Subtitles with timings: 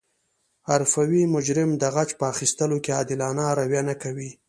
[0.69, 4.31] حرفوي مجرم د غچ په اخستلو کې عادلانه رویه نه کوي